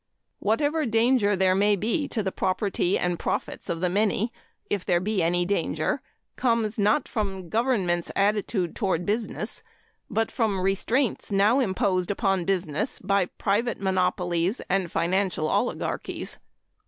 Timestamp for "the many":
3.81-4.33